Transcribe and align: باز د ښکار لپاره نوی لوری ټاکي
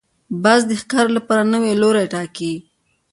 باز 0.43 0.61
د 0.69 0.71
ښکار 0.81 1.07
لپاره 1.17 1.43
نوی 1.53 1.71
لوری 1.81 2.05
ټاکي 2.13 2.53